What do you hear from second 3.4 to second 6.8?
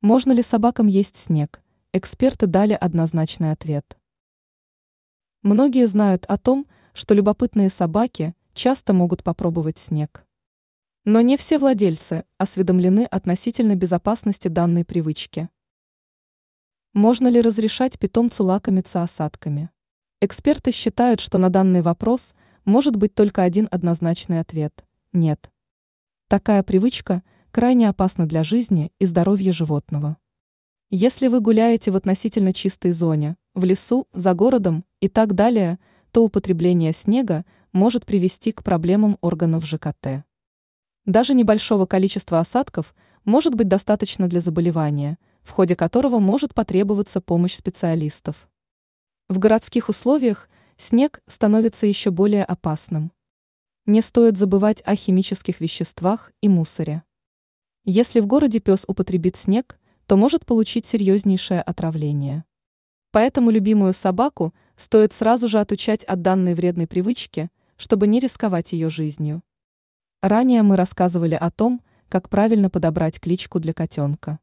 ответ. Многие знают о том,